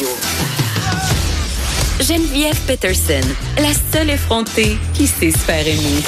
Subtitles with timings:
[0.00, 0.16] Radio.
[2.00, 3.20] Geneviève Peterson,
[3.58, 6.02] la seule effrontée qui sait se faire aimer.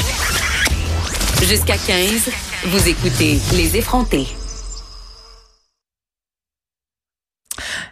[1.42, 2.30] Jusqu'à 15,
[2.66, 4.26] vous écoutez Les effrontés.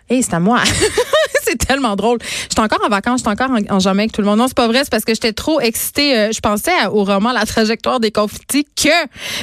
[0.08, 0.62] Hey, c'est à moi.
[1.50, 2.18] c'est tellement drôle.
[2.48, 4.38] J'étais encore en vacances, j'étais encore en, Jamaïque, tout le monde.
[4.38, 6.16] Non, c'est pas vrai, c'est parce que j'étais trop excitée.
[6.16, 8.88] Euh, je pensais au roman La trajectoire des confettis que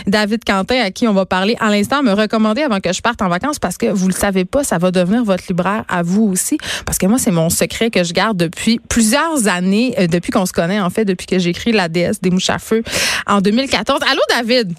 [0.07, 3.21] David Quentin, à qui on va parler à l'instant, me recommandait avant que je parte
[3.21, 6.23] en vacances parce que vous le savez pas, ça va devenir votre libraire à vous
[6.23, 6.57] aussi.
[6.85, 10.46] Parce que moi, c'est mon secret que je garde depuis plusieurs années, euh, depuis qu'on
[10.46, 12.83] se connaît, en fait, depuis que j'écris La déesse des mouches à feu
[13.25, 13.99] en 2014.
[14.10, 14.74] Allô, David?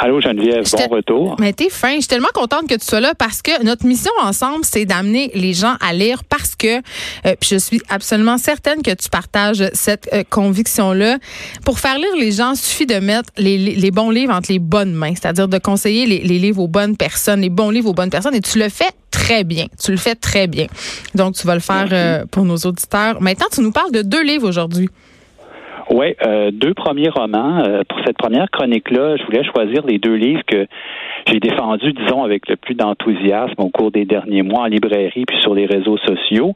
[0.00, 1.36] Allô Geneviève, bon retour.
[1.40, 1.94] Mais t'es fin.
[1.94, 5.32] Je suis tellement contente que tu sois là parce que notre mission ensemble, c'est d'amener
[5.34, 9.64] les gens à lire parce que, euh, puis je suis absolument certaine que tu partages
[9.72, 11.18] cette euh, conviction-là.
[11.64, 14.60] Pour faire lire les gens, il suffit de mettre les, les, bons livres entre les
[14.60, 17.94] bonnes mains, c'est-à-dire de conseiller les, les livres aux bonnes personnes, les bons livres aux
[17.94, 19.66] bonnes personnes, et tu le fais très bien.
[19.82, 20.66] Tu le fais très bien.
[21.14, 23.20] Donc, tu vas le faire euh, pour nos auditeurs.
[23.20, 24.88] Maintenant, tu nous parles de deux livres aujourd'hui.
[25.90, 27.62] Oui, euh, deux premiers romans.
[27.64, 30.66] Euh, pour cette première chronique-là, je voulais choisir les deux livres que
[31.26, 35.40] j'ai défendus, disons, avec le plus d'enthousiasme au cours des derniers mois en librairie puis
[35.40, 36.54] sur les réseaux sociaux.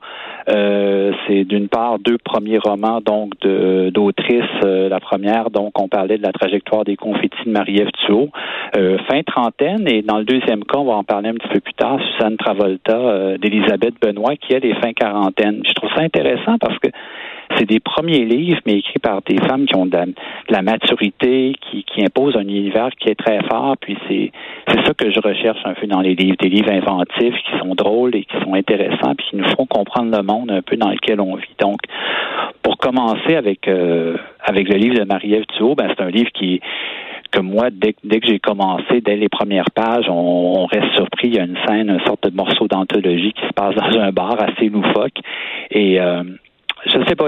[0.50, 4.42] Euh, c'est d'une part deux premiers romans donc d'autrices.
[4.62, 7.88] la première, donc, on parlait de la trajectoire des confettis de Marie-Ève
[9.08, 11.74] fin trentaine, et dans le deuxième cas, on va en parler un petit peu plus
[11.74, 15.62] tard, Suzanne Travolta d'Elisabeth Benoît, qui elle est fin quarantaine.
[15.66, 16.88] Je trouve ça intéressant parce que
[17.56, 19.98] c'est des premiers livres, mais écrits par des femmes qui ont de
[20.48, 23.76] la, maturité, qui, qui, imposent un univers qui est très fort.
[23.80, 24.32] Puis c'est
[24.68, 27.74] c'est ça que je recherche un peu dans les livres, des livres inventifs qui sont
[27.74, 30.90] drôles et qui sont intéressants, puis qui nous font comprendre le monde un peu dans
[30.90, 31.54] lequel on vit.
[31.58, 31.78] Donc,
[32.62, 36.60] pour commencer avec euh, avec le livre de Marie-Ève Thuot, ben c'est un livre qui
[37.32, 40.12] que moi, dès, dès que j'ai commencé, dès les premières pages, on,
[40.58, 41.28] on, reste surpris.
[41.28, 44.12] Il y a une scène, une sorte de morceau d'anthologie qui se passe dans un
[44.12, 45.18] bar assez loufoque.
[45.70, 46.22] Et euh,
[46.86, 47.26] je ne sais pas.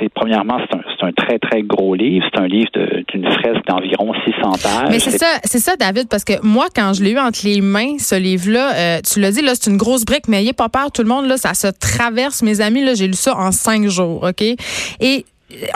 [0.00, 2.26] c'est premièrement, c'est un, un, très très gros livre.
[2.32, 2.70] C'est un livre
[3.08, 4.88] d'une fresque d'environ 600 pages.
[4.90, 7.60] Mais c'est ça, c'est ça, David, parce que moi, quand je l'ai eu entre les
[7.60, 10.68] mains, ce livre-là, euh, tu l'as dit, là, c'est une grosse brique, mais n'ayez pas
[10.68, 12.42] peur, tout le monde, là, ça se traverse.
[12.42, 14.42] Mes amis, là, j'ai lu ça en cinq jours, ok?
[15.00, 15.24] Et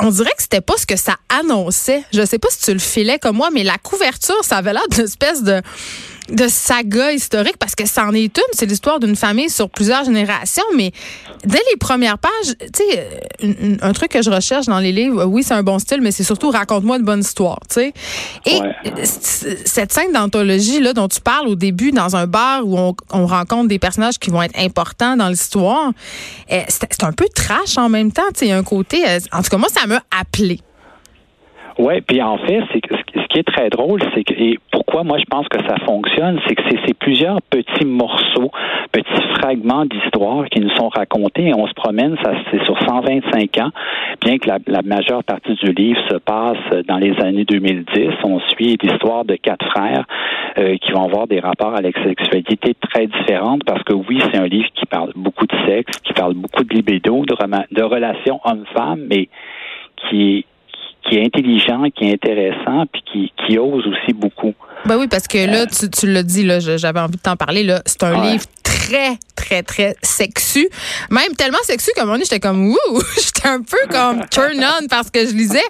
[0.00, 2.02] on dirait que c'était pas ce que ça annonçait.
[2.12, 4.86] Je sais pas si tu le filais comme moi, mais la couverture, ça avait l'air
[4.90, 5.60] d'une espèce de
[6.28, 10.64] de saga historique parce que c'en est une, c'est l'histoire d'une famille sur plusieurs générations,
[10.74, 10.90] mais
[11.44, 15.42] dès les premières pages, tu sais, un, truc que je recherche dans les livres, oui,
[15.42, 17.92] c'est un bon style, mais c'est surtout raconte-moi une bonne histoire, tu sais.
[18.46, 18.60] Et
[19.04, 23.26] cette scène d'anthologie là dont tu parles au début dans un bar où on, on
[23.26, 25.92] rencontre des personnages qui vont être importants dans l'histoire,
[26.48, 29.50] eh, c'est un peu trash en même temps, tu sais, un côté, euh, en tout
[29.50, 30.60] cas moi ça m'a appelé.
[31.78, 33.03] Oui, puis en fait, c'est ce
[33.34, 36.54] qui est très drôle, c'est que et pourquoi moi je pense que ça fonctionne, c'est
[36.54, 38.52] que c'est plusieurs petits morceaux,
[38.92, 43.58] petits fragments d'histoire qui nous sont racontés et on se promène, ça c'est sur 125
[43.58, 43.70] ans,
[44.20, 48.10] bien que la, majeure partie du livre se passe dans les années 2010.
[48.22, 50.04] On suit l'histoire de quatre frères
[50.58, 54.38] euh, qui vont avoir des rapports à la sexualité très différentes parce que oui, c'est
[54.38, 57.34] un livre qui parle beaucoup de sexe, qui parle beaucoup de libido, de,
[57.74, 59.28] de relations hommes-femmes, mais
[60.08, 60.44] qui
[61.08, 64.54] qui est intelligent, qui est intéressant, puis qui, qui ose aussi beaucoup.
[64.86, 67.36] Ben oui, parce que là, euh, tu, tu l'as dit, là, j'avais envie de t'en
[67.36, 67.62] parler.
[67.62, 68.44] Là, c'est un livre
[68.84, 70.68] très, très, très sexu.
[71.10, 74.86] Même tellement sexu un moment donné, j'étais comme, ouh, j'étais un peu comme turn on
[74.88, 75.62] parce que je lisais.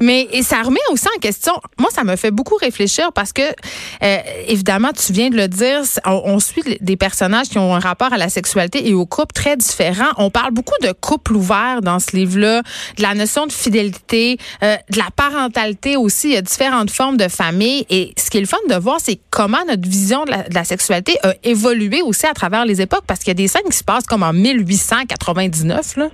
[0.00, 1.52] Mais et ça remet aussi en question.
[1.78, 4.18] Moi, ça me fait beaucoup réfléchir parce que, euh,
[4.48, 8.18] évidemment, tu viens de le dire, on, suit des personnages qui ont un rapport à
[8.18, 10.10] la sexualité et au couple très différents.
[10.18, 12.62] On parle beaucoup de couple ouvert dans ce livre-là,
[12.96, 16.28] de la notion de fidélité, euh, de la parentalité aussi.
[16.28, 17.86] Il y a différentes formes de famille.
[17.90, 21.16] Et ce qui est le fun de voir, c'est comment notre vision de la sexualité
[21.22, 23.84] a évolué aussi à travers les époques, parce qu'il y a des scènes qui se
[23.84, 25.96] passent comme en 1899.
[25.96, 26.08] Là.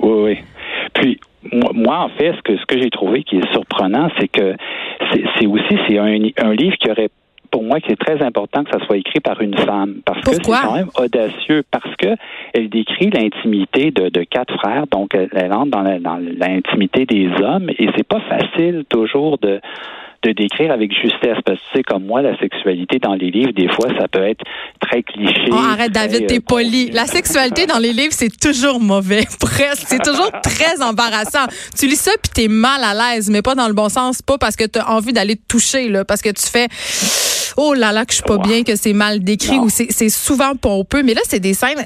[0.00, 0.38] Oui, oui.
[0.94, 1.20] Puis,
[1.52, 4.54] moi, en fait, ce que, ce que j'ai trouvé qui est surprenant, c'est que
[5.36, 7.10] c'est aussi c'est un, un livre qui aurait
[7.52, 10.00] pour moi, qui est très important que ça soit écrit par une femme.
[10.04, 12.16] Parce que c'est quand même audacieux, parce que
[12.54, 17.88] elle décrit l'intimité de, de, quatre frères, donc elle, entre dans l'intimité des hommes, et
[17.94, 19.60] c'est pas facile toujours de
[20.22, 21.38] de décrire avec justesse.
[21.44, 24.22] Parce que tu sais, comme moi, la sexualité dans les livres, des fois, ça peut
[24.22, 24.44] être
[24.80, 25.48] très cliché.
[25.50, 26.90] Oh, arrête, David, t'es euh, poli.
[26.90, 29.84] La sexualité dans les livres, c'est toujours mauvais, presque.
[29.86, 31.46] C'est toujours très embarrassant.
[31.78, 34.38] Tu lis ça puis t'es mal à l'aise, mais pas dans le bon sens, pas
[34.38, 36.68] parce que t'as envie d'aller te toucher, là, parce que tu fais
[37.56, 40.54] oh là là que je suis pas bien, que c'est mal décrit ou c'est souvent
[40.54, 41.02] pompeux.
[41.02, 41.84] Mais là, c'est des scènes,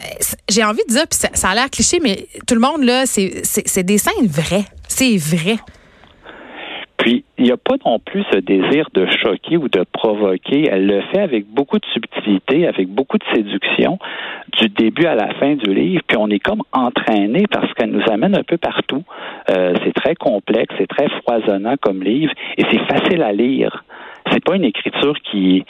[0.48, 3.04] j'ai envie de dire, puis ça, ça a l'air cliché, mais tout le monde, là,
[3.06, 4.64] c'est des scènes vraies.
[4.88, 5.56] C'est vrai.
[6.96, 10.69] Puis, il n'y a pas non plus ce désir de choquer ou de provoquer.
[10.70, 13.98] Elle le fait avec beaucoup de subtilité, avec beaucoup de séduction,
[14.58, 16.02] du début à la fin du livre.
[16.06, 19.04] Puis, on est comme entraîné parce qu'elle nous amène un peu partout.
[19.50, 23.84] Euh, c'est très complexe, c'est très foisonnant comme livre et c'est facile à lire.
[24.32, 25.64] C'est pas une écriture qui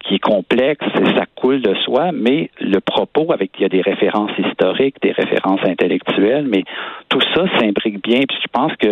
[0.00, 0.84] qui est complexe,
[1.16, 5.12] ça coule de soi, mais le propos, avec il y a des références historiques, des
[5.12, 6.64] références intellectuelles, mais
[7.08, 8.20] tout ça s'imbrique bien.
[8.28, 8.88] Puis je pense que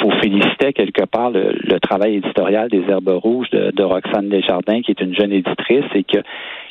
[0.00, 4.90] faut féliciter quelque part le, travail éditorial des Herbes Rouges de, de, Roxane Desjardins, qui
[4.90, 6.18] est une jeune éditrice et que,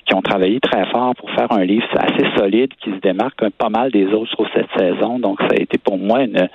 [0.06, 3.70] qui ont travaillé très fort pour faire un livre assez solide qui se démarque pas
[3.70, 5.20] mal des autres sur cette saison.
[5.20, 6.48] Donc ça a été pour moi une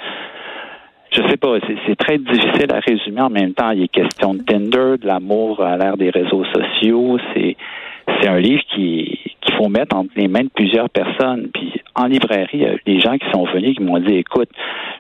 [1.14, 3.70] je sais pas, c'est très difficile à résumer en même temps.
[3.70, 7.18] Il est question de Tinder, de l'amour à l'ère des réseaux sociaux.
[7.34, 7.56] C'est
[8.26, 11.48] un livre qui faut mettre entre les mains de plusieurs personnes.
[11.52, 14.48] Puis en librairie, il y a des gens qui sont venus qui m'ont dit écoute,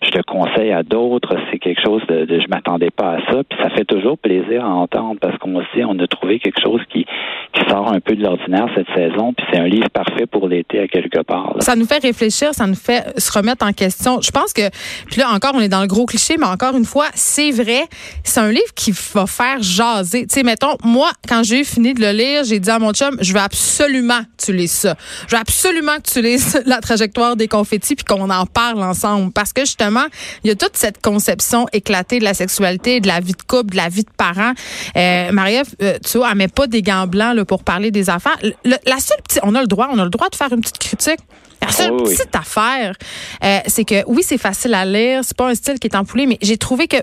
[0.02, 3.42] je te conseille à d'autres, c'est quelque chose de, de je m'attendais pas à ça.
[3.48, 6.80] Puis ça fait toujours plaisir à entendre parce qu'on sait on a trouvé quelque chose
[6.90, 7.04] qui,
[7.52, 9.32] qui sort un peu de l'ordinaire cette saison.
[9.32, 11.56] Puis c'est un livre parfait pour l'été à quelque part.
[11.60, 14.20] Ça nous fait réfléchir, ça nous fait se remettre en question.
[14.20, 14.70] Je pense que
[15.06, 17.82] puis là encore on est dans le gros cliché, mais encore une fois, c'est vrai,
[18.22, 20.26] c'est un livre qui va faire jaser.
[20.26, 23.16] Tu sais, mettons, moi quand j'ai fini de le lire, j'ai dit à mon chum,
[23.20, 24.20] je veux absolument
[24.52, 24.88] Je
[25.34, 29.52] veux absolument que tu lises la trajectoire des confettis puis qu'on en parle ensemble parce
[29.52, 30.06] que justement,
[30.42, 33.72] il y a toute cette conception éclatée de la sexualité, de la vie de couple,
[33.72, 34.52] de la vie de parents.
[34.96, 38.10] Euh, Marie-Ève, euh, tu vois, elle met pas des gants blancs là, pour parler des
[38.10, 38.38] affaires.
[38.64, 40.78] la seule petite, on a le droit, on a le droit de faire une petite
[40.78, 41.20] critique.
[41.64, 42.94] La seule petite affaire,
[43.42, 46.26] euh, c'est que oui, c'est facile à lire, c'est pas un style qui est empoulé,
[46.26, 46.98] mais j'ai trouvé que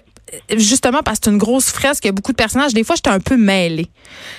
[0.56, 2.74] justement parce que c'est une grosse fresque, il y a beaucoup de personnages.
[2.74, 3.88] Des fois, j'étais un peu mêlée.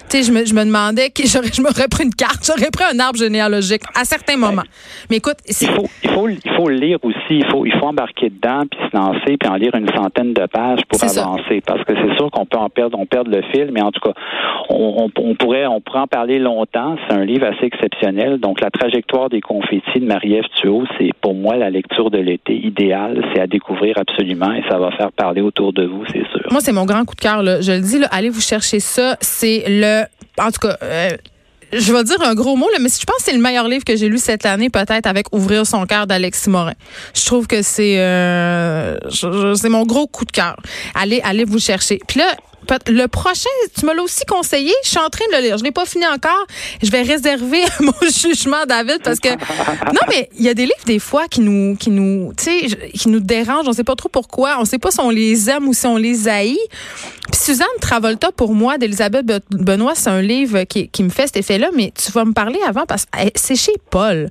[0.08, 2.84] Tu sais, je me, je me demandais que je m'aurais pris une carte, j'aurais pris
[2.84, 4.62] un arbre généalogique à certains moments.
[5.10, 7.16] Mais écoute, il faut, il faut, il faut le lire aussi.
[7.30, 10.46] Il faut, il faut embarquer dedans puis se lancer puis en lire une centaine de
[10.46, 11.62] pages pour avancer.
[11.66, 14.00] Parce que c'est sûr qu'on peut en perdre, on perd le fil, mais en tout
[14.00, 14.14] cas,
[14.70, 16.96] on, on, pourrait, on pourrait en parler longtemps.
[17.06, 18.38] C'est un livre assez exceptionnel.
[18.38, 22.54] Donc, la trajectoire des confettis de Marie-Ève Thuot, c'est pour moi la lecture de l'été
[22.54, 23.24] idéale.
[23.32, 26.46] C'est à découvrir absolument et ça va faire parler autour de vous, c'est sûr.
[26.50, 27.42] Moi, c'est mon grand coup de cœur.
[27.62, 29.16] Je le dis, allez vous chercher ça.
[29.20, 30.02] C'est le...
[30.38, 30.76] En tout cas...
[30.82, 31.10] Euh,
[31.72, 33.84] je vais dire un gros mot, là, mais je pense que c'est le meilleur livre
[33.84, 36.74] que j'ai lu cette année, peut-être avec Ouvrir son cœur d'Alexis Morin.
[37.14, 40.56] Je trouve que c'est euh, c'est mon gros coup de cœur.
[40.94, 41.98] Allez, allez vous chercher.
[42.06, 42.26] Puis là,
[42.88, 44.72] le prochain, tu me l'as aussi conseillé.
[44.84, 45.58] Je suis en train de le lire.
[45.58, 46.46] Je l'ai pas fini encore.
[46.82, 50.84] Je vais réserver mon jugement, David, parce que non, mais il y a des livres
[50.86, 53.68] des fois qui nous, qui nous, tu sais, qui nous dérangent.
[53.68, 54.56] On sait pas trop pourquoi.
[54.58, 56.58] On sait pas si on les aime ou si on les haït.
[57.30, 61.38] Puis Suzanne Travolta, pour moi, d'Elisabeth Benoît, c'est un livre qui, qui me fait cet
[61.38, 61.70] effet-là.
[61.74, 64.30] Mais tu vas me parler avant parce que c'est chez Paul.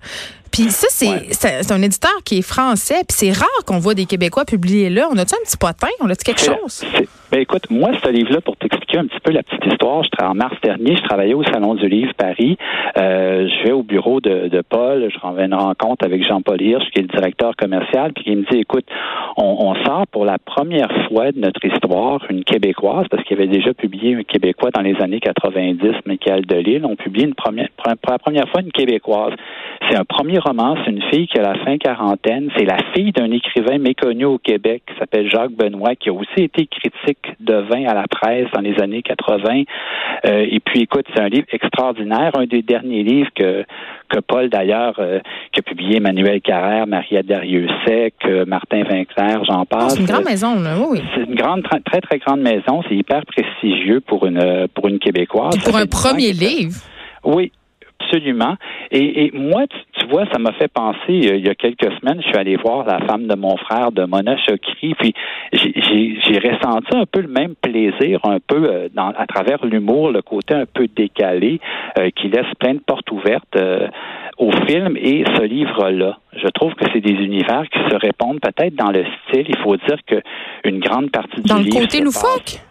[0.51, 3.03] Puis ça, c'est un éditeur qui est français.
[3.07, 5.07] Puis c'est rare qu'on voit des Québécois publier là.
[5.11, 5.87] On a-tu un petit potin?
[6.01, 6.83] On a-tu quelque chose?
[7.31, 10.35] Ben écoute, moi, ce livre-là, pour t'expliquer un petit peu la petite histoire, je, en
[10.35, 12.57] mars dernier, je travaillais au Salon du Livre Paris.
[12.97, 16.89] Euh, je vais au bureau de, de Paul, je renvoie une rencontre avec Jean-Paul Hirsch,
[16.91, 18.83] qui est le directeur commercial, puis il me dit, écoute,
[19.37, 23.47] on, on, sort pour la première fois de notre histoire une Québécoise, parce qu'il avait
[23.47, 26.81] déjà publié un Québécois dans les années 90, Michael Delille.
[26.83, 29.33] On publie une première, pour la première fois une Québécoise.
[29.89, 32.49] C'est un premier roman, c'est une fille qui a la fin quarantaine.
[32.57, 36.43] C'est la fille d'un écrivain méconnu au Québec qui s'appelle Jacques Benoît, qui a aussi
[36.43, 39.63] été critique de vin à la presse dans les années 80.
[40.25, 43.63] Euh, et puis, écoute, c'est un livre extraordinaire, un des derniers livres que,
[44.09, 45.19] que Paul, d'ailleurs, euh,
[45.51, 49.93] qui a publié Emmanuel Carrère, Maria Dariussec, euh, Martin Vinclair, j'en passe.
[49.93, 51.01] c'est une grande maison, là, oui.
[51.15, 52.81] C'est une grande, très, très grande maison.
[52.89, 55.57] C'est hyper prestigieux pour une, pour une Québécoise.
[55.63, 56.75] pour un premier livre?
[57.23, 57.51] Oui,
[58.11, 58.55] Absolument.
[58.91, 62.21] Et, et moi, tu, vois, ça m'a fait penser, euh, il y a quelques semaines,
[62.21, 65.13] je suis allé voir la femme de mon frère, de Mona Chokri, puis
[65.53, 70.21] j'ai ressenti un peu le même plaisir, un peu euh, dans, à travers l'humour, le
[70.21, 71.61] côté un peu décalé,
[71.97, 73.57] euh, qui laisse plein de portes ouvertes
[74.37, 76.17] au film et ce livre-là.
[76.35, 79.45] Je trouve que c'est des univers qui se répondent peut-être dans le style.
[79.47, 80.21] Il faut dire que
[80.65, 81.55] une grande partie du livre...
[81.55, 82.61] Dans le côté loufoque?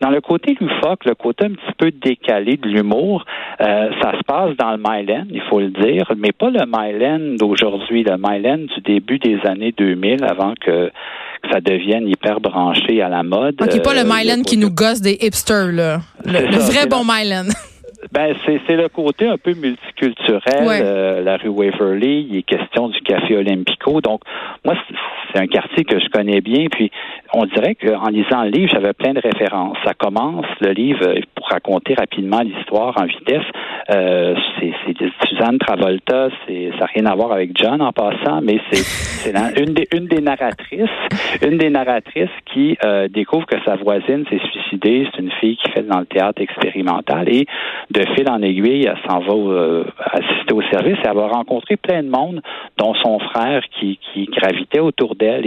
[0.00, 3.26] Dans le côté loufoque, le côté un petit peu décalé de l'humour,
[3.60, 7.36] euh, ça se passe dans le Myland, il faut le dire, mais pas le Myland
[7.36, 10.90] d'aujourd'hui, le Myland du début des années 2000, avant que
[11.52, 13.60] ça devienne hyper branché à la mode.
[13.60, 16.00] OK, pas le euh, Myland qui nous gosse des hipsters, là.
[16.24, 17.48] Le, vrai bon Myland.
[18.12, 20.66] Ben, c'est le côté un peu multiculturel.
[20.66, 24.00] Euh, la rue Waverly, il est question du Café Olympico.
[24.00, 24.22] Donc,
[24.64, 24.74] moi,
[25.30, 26.66] c'est un quartier que je connais bien.
[26.70, 26.90] Puis,
[27.32, 29.76] on dirait qu'en lisant le livre, j'avais plein de références.
[29.84, 33.44] Ça commence, le livre, pour raconter rapidement l'histoire en vitesse,
[33.90, 34.72] euh, c'est
[35.28, 39.88] Suzanne Travolta, ça n'a rien à voir avec John en passant, mais c'est une des
[39.92, 40.88] une des narratrices,
[41.42, 45.08] une des narratrices qui euh, découvre que sa voisine s'est suicidée.
[45.12, 47.46] C'est une fille qui fait dans le théâtre expérimental et
[47.90, 51.76] de fil en aiguille, elle s'en va euh, assister au service et elle va rencontrer
[51.76, 52.40] plein de monde,
[52.76, 55.46] dont son frère qui, qui gravitait autour d'elle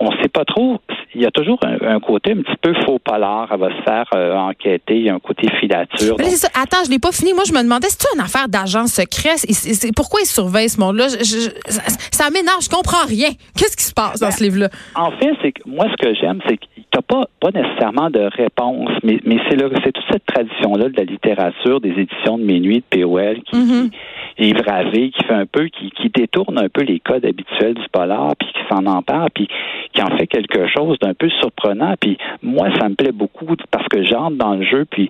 [0.00, 0.80] on ne sait pas trop.
[1.14, 3.48] Il y a toujours un, côté un petit peu faux polar.
[3.52, 4.96] Elle va se faire euh, enquêter.
[4.96, 6.16] Il y a un côté filature.
[6.54, 7.34] Attends, je l'ai pas fini.
[7.34, 9.34] Moi, je me demandais, c'est une affaire d'agent secret?
[9.94, 11.08] pourquoi ils surveillent ce monde-là?
[11.08, 12.62] ça, m'énerve.
[12.62, 13.28] Je comprends rien.
[13.56, 14.68] Qu'est-ce qui se passe dans ben, ce livre-là?
[14.94, 18.10] En fait, c'est que moi, ce que j'aime, c'est que tu n'as pas, pas nécessairement
[18.10, 22.82] de réponse, mais, mais c'est toute cette tradition-là de la littérature, des éditions de minuit
[22.90, 23.90] de POL qui, mm-hmm.
[24.38, 27.88] Yves Ravé, qui fait un peu, qui, qui détourne un peu les codes habituels du
[27.90, 29.48] polar, puis qui s'en empare, puis
[29.94, 31.94] qui en fait quelque chose d'un peu surprenant.
[31.98, 35.08] Puis moi, ça me plaît beaucoup parce que j'entre dans le jeu, puis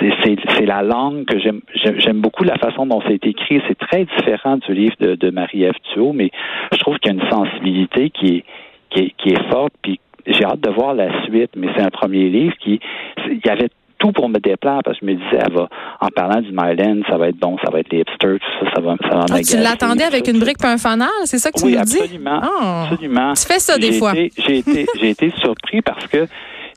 [0.00, 1.60] c'est la langue que j'aime.
[1.74, 3.60] J'aime beaucoup la façon dont c'est écrit.
[3.68, 6.30] C'est très différent du livre de, de Marie-Ève Thuot, mais
[6.72, 8.44] je trouve qu'il y a une sensibilité qui est,
[8.90, 11.90] qui est, qui est forte, puis j'ai hâte de voir la suite, mais c'est un
[11.90, 12.80] premier livre qui,
[13.28, 15.68] il y avait tout pour me déplaire parce que je me disais, elle va,
[16.00, 18.72] en parlant du Myland, ça va être bon, ça va être les hipsters, tout ça,
[18.74, 21.50] ça va, ça va ah, Tu l'attendais avec une brique et un fanal, c'est ça
[21.50, 22.48] que tu oui, nous absolument, dis?
[22.60, 22.88] Ah.
[22.90, 23.32] absolument.
[23.34, 24.12] Tu fais ça des fois.
[24.14, 26.26] J'ai été, j'ai été surpris parce que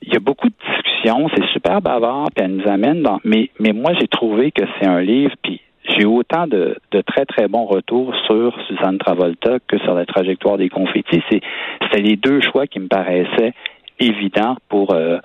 [0.04, 3.20] il y a beaucoup de discussions, c'est super bavard, puis elle nous amène dans.
[3.24, 5.60] Mais, mais moi, j'ai trouvé que c'est un livre, puis
[5.98, 10.58] j'ai autant de, de, très, très bons retours sur Suzanne Travolta que sur la trajectoire
[10.58, 11.24] des confettis.
[11.30, 13.54] C'était les deux choix qui me paraissaient
[14.00, 15.18] évident pour euh,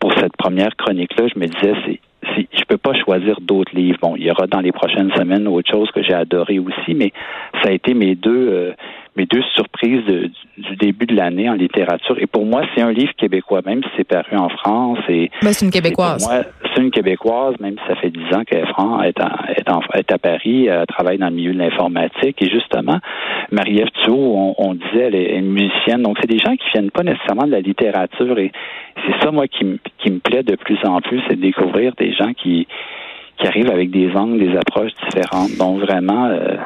[0.00, 1.28] pour cette première chronique-là.
[1.32, 2.00] Je me disais, c'est
[2.34, 3.98] si, je peux pas choisir d'autres livres.
[4.02, 7.12] Bon, il y aura dans les prochaines semaines autre chose que j'ai adoré aussi, mais
[7.62, 8.72] ça a été mes deux euh,
[9.16, 10.04] mes deux surprises
[10.58, 12.16] du début de l'année en littérature.
[12.20, 14.98] Et pour moi, c'est un livre québécois, même si c'est paru en France.
[15.08, 16.28] Et ben, c'est une québécoise.
[16.74, 20.66] C'est une québécoise, même si ça fait dix ans qu'elle est, est, est, à Paris,
[20.66, 22.40] elle travaille dans le milieu de l'informatique.
[22.42, 22.98] Et justement,
[23.50, 26.02] Marie-Ève Thuot, on, disait, elle est une musicienne.
[26.02, 28.38] Donc, c'est des gens qui viennent pas nécessairement de la littérature.
[28.38, 28.52] Et
[29.06, 29.64] c'est ça, moi, qui,
[29.98, 32.66] qui me plaît de plus en plus, c'est de découvrir des gens qui,
[33.38, 35.56] qui arrivent avec des angles, des approches différentes.
[35.58, 36.26] Donc, vraiment...
[36.26, 36.56] Euh,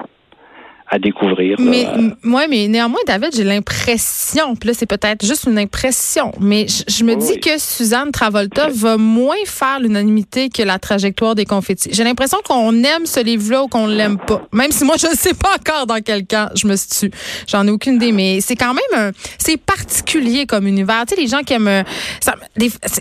[0.91, 1.57] à découvrir.
[1.61, 1.87] Mais
[2.25, 7.05] moi, mais néanmoins, David, j'ai l'impression, puis là, c'est peut-être juste une impression, mais je,
[7.05, 11.91] me dis que Suzanne Travolta va moins faire l'unanimité que la trajectoire des confettis.
[11.93, 14.43] J'ai l'impression qu'on aime ce livre-là ou qu'on l'aime pas.
[14.53, 17.13] Même si moi, je ne sais pas encore dans quel camp je me situe.
[17.47, 21.05] J'en ai aucune idée, mais c'est quand même un, c'est particulier comme univers.
[21.07, 21.83] Tu sais, les gens qui aiment, euh,
[22.21, 22.35] ça,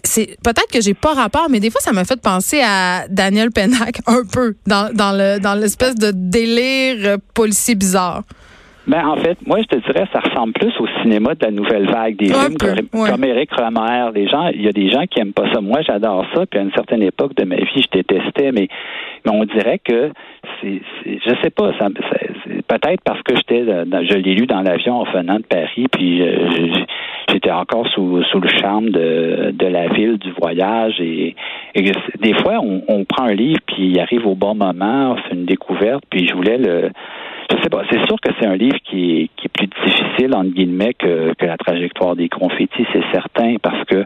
[0.04, 3.50] c'est, peut-être que j'ai pas rapport, mais des fois, ça m'a fait penser à Daniel
[3.50, 8.24] Pennac un peu dans, dans le, dans l'espèce de délire policier bizarre.
[8.90, 11.86] Ben, en fait, moi, je te dirais, ça ressemble plus au cinéma de la nouvelle
[11.86, 14.10] vague, des films comme, Eric Romer.
[14.16, 15.62] Les gens, il y a des gens qui aiment pas ça.
[15.62, 16.48] Moi, j'adore ça.
[16.48, 18.68] Puis à une certaine époque de ma vie, je détestais, mais,
[19.26, 20.12] mais on dirait que
[20.60, 21.90] c'est, je sais pas, ça,
[22.68, 26.24] peut-être parce que j'étais, je l'ai lu dans l'avion en venant de Paris, puis
[27.30, 31.36] j'étais encore sous, sous le charme de, de la ville, du voyage, et,
[31.76, 35.46] des fois, on, on prend un livre, puis il arrive au bon moment, c'est une
[35.46, 36.90] découverte, puis je voulais le
[37.50, 37.82] je sais pas.
[37.90, 41.34] C'est sûr que c'est un livre qui est, qui est plus difficile, entre guillemets, que,
[41.34, 44.04] que la trajectoire des confettis, c'est certain, parce que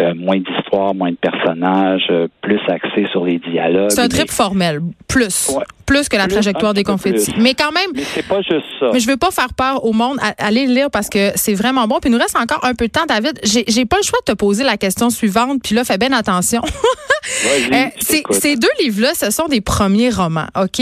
[0.00, 3.90] euh, moins d'histoire, moins de personnages, euh, plus axé sur les dialogues.
[3.90, 5.56] C'est un trip formel, plus.
[5.86, 7.34] Plus que la trajectoire des confettis.
[7.38, 7.90] Mais quand même.
[7.94, 8.86] Mais c'est pas juste ça.
[8.92, 10.18] Mais je veux pas faire peur au monde.
[10.38, 11.98] Allez le lire parce que c'est vraiment bon.
[12.00, 13.38] Puis il nous reste encore un peu de temps, David.
[13.44, 15.60] J'ai pas le choix de te poser la question suivante.
[15.62, 16.62] Puis là, fais bien attention.
[17.72, 17.84] euh,
[18.30, 20.80] ces deux livres-là, ce sont des premiers romans, OK?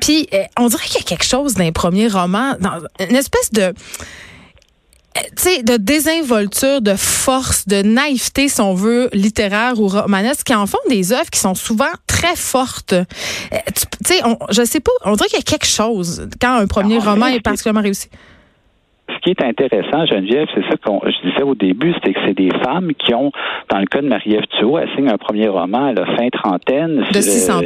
[0.00, 0.28] Puis
[0.58, 3.72] on dirait qu'il y a quelque chose d'un premier roman, dans une espèce de
[5.36, 10.66] tu de désinvolture, de force, de naïveté, si on veut, littéraire ou romanesque, qui en
[10.66, 12.92] font des œuvres qui sont souvent très fortes.
[12.92, 13.04] Euh,
[13.74, 14.20] tu sais,
[14.50, 17.26] je sais pas, on dirait qu'il y a quelque chose quand un premier ah, roman
[17.26, 18.08] est particulièrement réussi
[19.20, 22.36] ce qui est intéressant, Geneviève, c'est ça que je disais au début, c'était que c'est
[22.36, 23.30] des femmes qui ont,
[23.70, 27.04] dans le cas de Marie-Ève Thuot, elle signe un premier roman, elle a fin trentaine.
[27.12, 27.62] De 600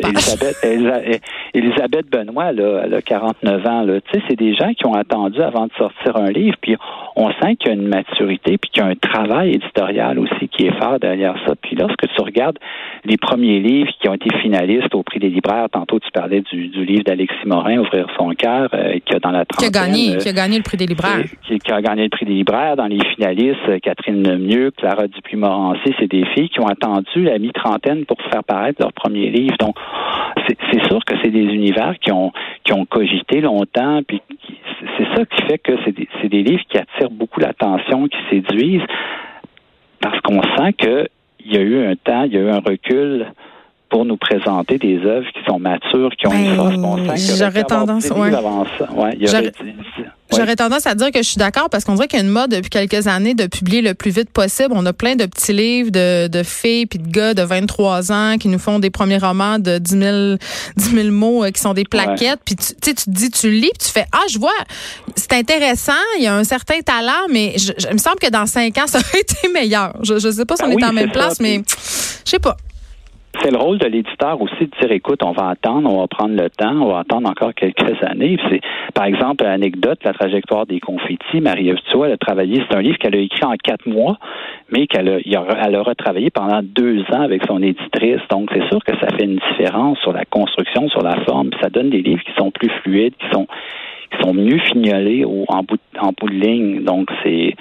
[0.62, 1.22] Elisabeth,
[1.54, 3.86] Elisabeth Benoît, là, elle a 49 ans.
[3.86, 6.76] Tu sais, c'est des gens qui ont attendu avant de sortir un livre, puis
[7.16, 10.48] on sent qu'il y a une maturité, puis qu'il y a un travail éditorial aussi
[10.48, 11.54] qui est fort derrière ça.
[11.60, 12.58] Puis lorsque tu regardes
[13.04, 16.84] les premiers livres qui ont été finalistes au prix des libraires, tantôt tu parlais du,
[16.84, 19.70] livre d'Alexis Morin, Ouvrir son cœur, euh, qui a dans la trentaine...
[19.70, 22.26] Qui a gagné, qui a gagné le prix des libraires qui, a gagné le prix
[22.26, 22.76] des libraires.
[22.76, 27.38] Dans les finalistes, euh, Catherine Lemieux, Clara Dupuis-Morancy, c'est des filles qui ont attendu la
[27.38, 29.56] mi-trentaine pour faire paraître leur premier livre.
[29.58, 29.76] Donc,
[30.46, 32.32] c'est sûr que c'est des univers qui ont
[32.64, 34.20] qui ont cogité longtemps, puis
[34.96, 38.86] c'est ça qui fait que c'est des, des livres qui attirent beaucoup l'attention, qui séduisent
[40.00, 41.08] parce qu'on sent qu'il
[41.46, 43.26] y a eu un temps, il y a eu un recul
[43.94, 47.00] pour nous présenter des œuvres qui sont matures, qui ont une force.
[47.00, 49.16] Ben, j'aurais tendance, ouais.
[50.32, 52.30] J'aurais tendance à dire que je suis d'accord parce qu'on dirait qu'il y a une
[52.32, 54.70] mode depuis quelques années de publier le plus vite possible.
[54.72, 58.36] On a plein de petits livres de, de filles puis de gars de 23 ans
[58.36, 60.36] qui nous font des premiers romans de 10 000,
[60.76, 62.40] 10 000 mots euh, qui sont des plaquettes.
[62.44, 64.50] Puis tu, tu te dis, tu lis puis tu fais, ah, je vois,
[65.14, 68.46] c'est intéressant, il y a un certain talent, mais je, il me semble que dans
[68.46, 69.94] cinq ans, ça aurait été meilleur.
[70.02, 72.56] Je, je sais pas si on ben est en même place, mais je sais pas
[73.40, 76.34] c'est le rôle de l'éditeur aussi de dire écoute, on va attendre, on va prendre
[76.34, 78.38] le temps, on va attendre encore quelques années.
[78.48, 78.60] C'est,
[78.94, 83.14] par exemple, anecdote, la trajectoire des confettis, Marie-Ève elle a travaillé, c'est un livre qu'elle
[83.14, 84.18] a écrit en quatre mois,
[84.70, 85.18] mais qu'elle a,
[85.64, 88.20] elle aura travaillé pendant deux ans avec son éditrice.
[88.30, 91.50] Donc, c'est sûr que ça fait une différence sur la construction, sur la forme.
[91.62, 93.46] Ça donne des livres qui sont plus fluides, qui sont,
[94.10, 96.84] qui sont mieux fignolés au, en, bout, en bout de ligne.
[96.84, 97.54] Donc, c'est,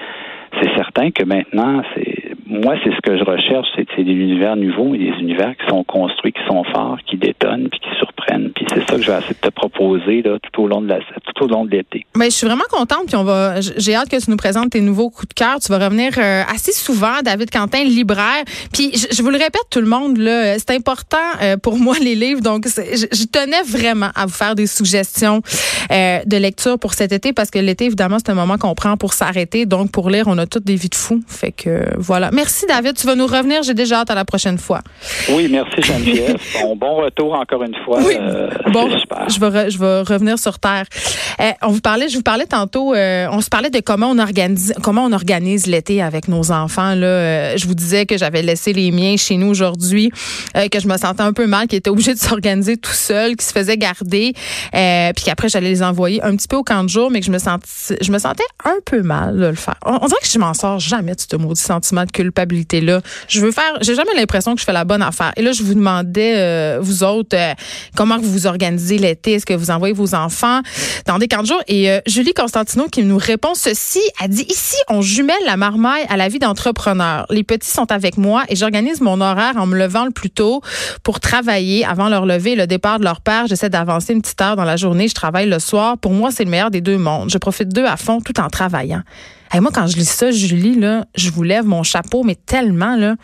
[0.62, 4.94] c'est certain que maintenant, c'est moi, c'est ce que je recherche, c'est des univers nouveaux
[4.96, 8.53] et des univers qui sont construits, qui sont forts, qui détonnent, puis qui surprennent.
[8.64, 10.88] Puis c'est ça que je vais essayer de te proposer là, tout au long de
[10.88, 12.06] la, tout au long de l'été.
[12.16, 13.60] Mais je suis vraiment contente, puis on va.
[13.60, 15.60] J'ai hâte que tu nous présentes tes nouveaux coups de cœur.
[15.60, 18.44] Tu vas revenir euh, assez souvent, David Quentin, libraire.
[18.72, 22.16] Puis je, vous le répète, tout le monde là, c'est important euh, pour moi les
[22.16, 22.42] livres.
[22.42, 25.42] Donc je, je, tenais vraiment à vous faire des suggestions
[25.92, 28.98] euh, de lecture pour cet été parce que l'été évidemment c'est un moment qu'on prend
[28.98, 29.66] pour s'arrêter.
[29.66, 31.22] Donc pour lire, on a toutes des vies de fous.
[31.28, 32.32] Fait que voilà.
[32.32, 32.96] Merci, David.
[32.96, 33.64] Tu vas nous revenir.
[33.64, 34.82] J'ai déjà hâte à la prochaine fois.
[35.30, 36.38] Oui, merci, Geneviève.
[36.62, 38.00] bon, bon retour encore une fois.
[38.04, 38.16] Oui.
[38.20, 38.90] Euh, bon,
[39.28, 40.86] je vais, je vais revenir sur Terre.
[41.40, 44.20] Euh, on vous parlait, je vous parlais tantôt, euh, on se parlait de comment on
[44.20, 46.96] organise, comment on organise l'été avec nos enfants.
[46.96, 50.12] Là, je vous disais que j'avais laissé les miens chez nous aujourd'hui,
[50.54, 53.48] que je me sentais un peu mal, qu'ils étaient obligés de s'organiser tout seuls, qu'ils
[53.48, 54.34] se faisaient garder,
[54.72, 57.32] puis qu'après j'allais les envoyer un petit peu au camp de jour, mais que je
[57.32, 57.68] me sentais,
[58.02, 59.78] je me sentais un peu mal de le faire.
[59.86, 63.02] On, dirait que je m'en sors jamais de ce maudit sentiment de culpabilité culpabilité-là.
[63.28, 65.34] Je veux faire, j'ai jamais l'impression que je fais la bonne affaire.
[65.38, 67.54] Et là, je vous demandais, euh, vous autres, euh,
[67.96, 69.34] comment vous vous organisez l'été?
[69.34, 70.62] Est-ce que vous envoyez vos enfants
[71.06, 71.18] dans
[71.68, 76.06] Et euh, Julie Constantino qui nous répond ceci, a dit, ici, on jumelle la marmaille
[76.10, 77.26] à la vie d'entrepreneur.
[77.30, 80.62] Les petits sont avec moi et j'organise mon horaire en me levant le plus tôt
[81.04, 83.48] pour travailler avant leur lever le départ de leur père.
[83.48, 85.08] J'essaie d'avancer une petite heure dans la journée.
[85.08, 85.98] Je travaille le soir.
[85.98, 87.30] Pour moi, c'est le meilleur des deux mondes.
[87.30, 89.02] Je profite d'eux à fond tout en travaillant.
[89.54, 92.96] Et moi, quand je lis ça, Julie, là, je vous lève mon chapeau, mais tellement,
[92.96, 93.16] là.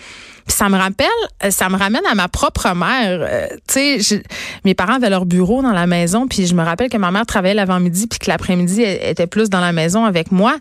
[0.46, 1.08] Puis ça me rappelle,
[1.44, 3.20] euh, ça me ramène à ma propre mère.
[3.22, 4.24] Euh, tu sais,
[4.65, 7.26] mes parents avaient leur bureau dans la maison, puis je me rappelle que ma mère
[7.26, 10.56] travaillait l'avant-midi, puis que l'après-midi, elle était plus dans la maison avec moi.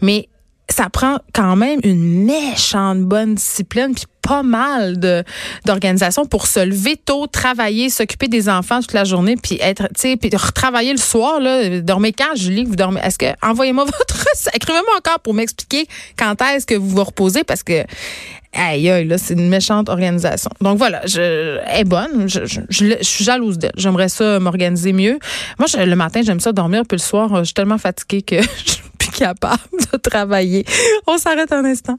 [0.00, 0.28] Mais
[0.70, 3.94] ça prend quand même une méchante bonne discipline
[4.26, 5.22] pas mal de
[5.66, 10.00] d'organisation pour se lever tôt, travailler, s'occuper des enfants toute la journée puis être tu
[10.00, 12.64] sais puis retravailler le soir là, dormez quand Julie?
[12.64, 17.04] Vous dormez Est-ce que envoyez-moi votre écrivez-moi encore pour m'expliquer quand est-ce que vous vous
[17.04, 17.84] reposez parce que
[18.52, 20.50] aïe aïe là, c'est une méchante organisation.
[20.60, 23.72] Donc voilà, je est bonne, je, je, je, suis jalouse d'elle.
[23.76, 25.18] J'aimerais ça m'organiser mieux.
[25.58, 28.74] Moi le matin, j'aime ça dormir puis le soir, je suis tellement fatiguée que je
[29.14, 29.58] capable
[29.92, 30.64] de travailler.
[31.06, 31.98] On s'arrête un instant.